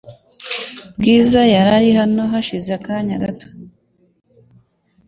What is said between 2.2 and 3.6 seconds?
hashize akanya gato.